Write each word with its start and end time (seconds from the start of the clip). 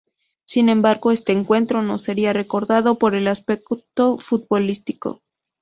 Sin 0.45 0.69
embargo, 0.69 1.11
este 1.11 1.31
encuentro 1.31 1.83
no 1.83 1.99
sería 1.99 2.33
recordado 2.33 2.97
por 2.97 3.13
el 3.13 3.27
aspecto 3.27 4.17
futbolístico. 4.17 5.21